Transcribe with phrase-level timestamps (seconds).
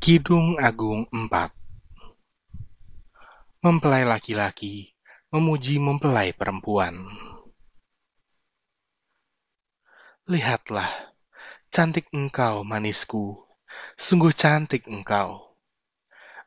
[0.00, 1.28] Kidung Agung 4
[3.60, 4.96] Mempelai laki-laki
[5.28, 7.04] memuji mempelai perempuan.
[10.24, 10.88] Lihatlah,
[11.68, 13.44] cantik engkau manisku,
[14.00, 15.52] sungguh cantik engkau.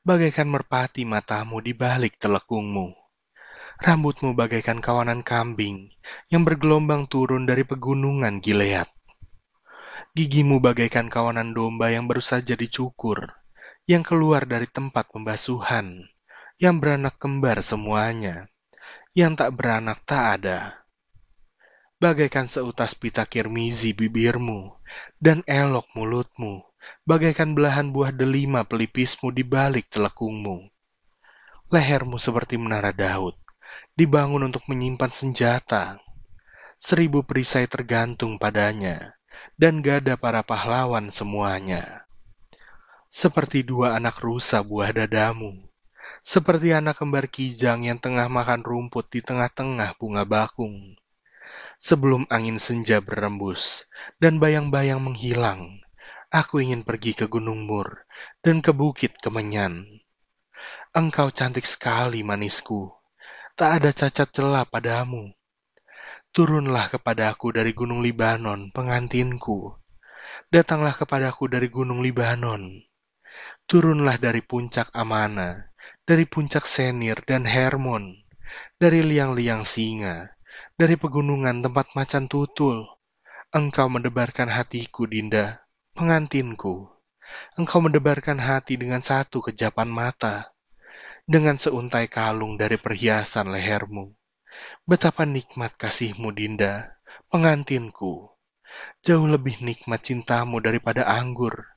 [0.02, 2.90] Bagaikan merpati matamu di balik telekungmu.
[3.78, 5.94] Rambutmu bagaikan kawanan kambing
[6.34, 8.90] yang bergelombang turun dari pegunungan Gilead.
[10.18, 13.43] Gigimu bagaikan kawanan domba yang baru saja dicukur
[13.84, 16.08] yang keluar dari tempat pembasuhan,
[16.56, 18.48] yang beranak kembar semuanya,
[19.12, 20.60] yang tak beranak tak ada.
[22.00, 24.72] Bagaikan seutas pita kirmizi bibirmu,
[25.20, 26.64] dan elok mulutmu,
[27.04, 30.64] bagaikan belahan buah delima pelipismu di balik telekungmu.
[31.68, 33.36] Lehermu seperti menara Daud,
[34.00, 36.00] dibangun untuk menyimpan senjata.
[36.80, 39.20] Seribu perisai tergantung padanya,
[39.60, 42.03] dan gada para pahlawan semuanya
[43.14, 45.54] seperti dua anak rusa buah dadamu,
[46.26, 50.98] seperti anak kembar kijang yang tengah makan rumput di tengah-tengah bunga bakung.
[51.78, 53.86] Sebelum angin senja berembus
[54.18, 55.86] dan bayang-bayang menghilang,
[56.34, 58.02] aku ingin pergi ke Gunung Mur
[58.42, 59.86] dan ke Bukit Kemenyan.
[60.90, 62.90] Engkau cantik sekali, manisku.
[63.54, 65.30] Tak ada cacat celah padamu.
[66.34, 69.70] Turunlah kepadaku dari Gunung Libanon, pengantinku.
[70.50, 72.82] Datanglah kepadaku dari Gunung Libanon
[73.64, 75.72] Turunlah dari puncak Amana,
[76.04, 78.12] dari puncak Senir dan Hermon,
[78.76, 80.36] dari liang-liang singa,
[80.76, 82.84] dari pegunungan tempat macan tutul.
[83.56, 85.64] Engkau mendebarkan hatiku, Dinda,
[85.96, 86.92] pengantinku.
[87.56, 90.52] Engkau mendebarkan hati dengan satu kejapan mata,
[91.24, 94.12] dengan seuntai kalung dari perhiasan lehermu.
[94.84, 97.00] Betapa nikmat kasihmu, Dinda,
[97.32, 98.28] pengantinku.
[99.00, 101.73] Jauh lebih nikmat cintamu daripada anggur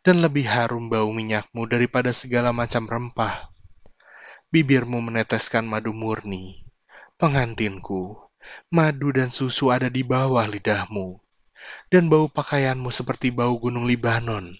[0.00, 3.50] dan lebih harum bau minyakmu daripada segala macam rempah.
[4.48, 6.64] Bibirmu meneteskan madu murni.
[7.16, 8.16] Pengantinku,
[8.68, 11.16] madu dan susu ada di bawah lidahmu,
[11.88, 14.52] dan bau pakaianmu seperti bau gunung Libanon.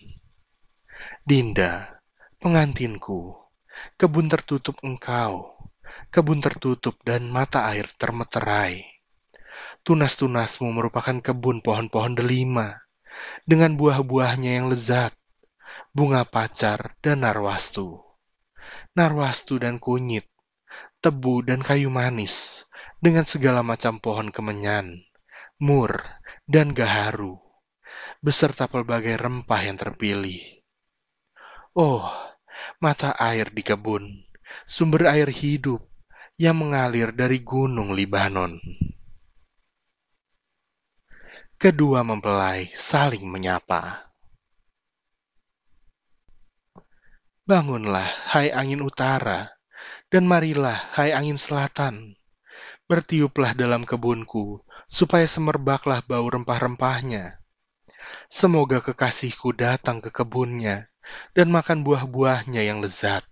[1.22, 2.00] Dinda,
[2.41, 3.37] pengantinku,
[4.00, 5.55] kebun tertutup engkau,
[6.09, 8.82] kebun tertutup dan mata air termeterai.
[9.87, 12.75] Tunas-tunasmu merupakan kebun pohon-pohon delima,
[13.49, 15.15] dengan buah-buahnya yang lezat,
[15.93, 18.00] bunga pacar dan narwastu.
[18.97, 20.27] Narwastu dan kunyit,
[21.00, 22.66] tebu dan kayu manis,
[22.99, 25.05] dengan segala macam pohon kemenyan,
[25.62, 26.03] mur,
[26.44, 27.38] dan gaharu,
[28.21, 30.43] beserta pelbagai rempah yang terpilih.
[31.76, 32.09] Oh,
[32.81, 34.25] mata air di kebun,
[34.65, 35.84] sumber air hidup
[36.41, 38.60] yang mengalir dari gunung Libanon.
[41.56, 44.06] Kedua mempelai saling menyapa.
[47.47, 49.54] Bangunlah, hai angin utara,
[50.10, 52.19] dan marilah, hai angin selatan.
[52.91, 57.38] Bertiuplah dalam kebunku, supaya semerbaklah bau rempah-rempahnya.
[58.26, 60.91] Semoga kekasihku datang ke kebunnya
[61.34, 63.22] dan makan buah-buahnya yang lezat.